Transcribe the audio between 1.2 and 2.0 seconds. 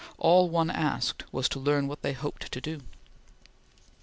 was to learn